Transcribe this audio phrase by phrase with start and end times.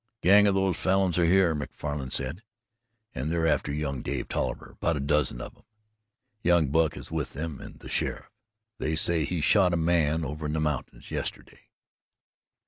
[0.23, 2.41] "A gang of those Falins are here," Macfarlan said,
[3.13, 5.61] "and they're after young Dave Tolliver about a dozen of 'em.
[6.41, 8.31] Young Buck is with them, and the sheriff.
[8.79, 11.69] They say he shot a man over the mountains yesterday."